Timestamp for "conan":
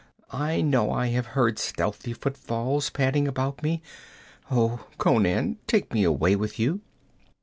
4.97-5.59